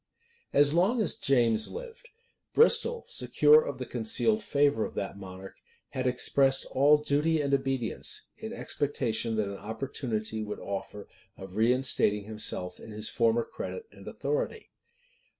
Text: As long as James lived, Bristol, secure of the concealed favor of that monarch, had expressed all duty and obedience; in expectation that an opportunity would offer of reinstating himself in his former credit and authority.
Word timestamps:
As 0.51 0.73
long 0.73 0.99
as 0.99 1.13
James 1.13 1.69
lived, 1.69 2.09
Bristol, 2.55 3.03
secure 3.05 3.61
of 3.63 3.77
the 3.77 3.85
concealed 3.85 4.41
favor 4.41 4.83
of 4.83 4.95
that 4.95 5.15
monarch, 5.15 5.57
had 5.89 6.07
expressed 6.07 6.65
all 6.71 6.97
duty 6.97 7.39
and 7.39 7.53
obedience; 7.53 8.29
in 8.39 8.51
expectation 8.51 9.35
that 9.35 9.47
an 9.47 9.57
opportunity 9.57 10.41
would 10.43 10.59
offer 10.59 11.07
of 11.37 11.55
reinstating 11.55 12.23
himself 12.23 12.79
in 12.79 12.89
his 12.89 13.09
former 13.09 13.43
credit 13.43 13.85
and 13.91 14.07
authority. 14.07 14.69